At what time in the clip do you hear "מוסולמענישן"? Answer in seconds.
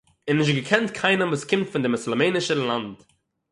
1.95-2.59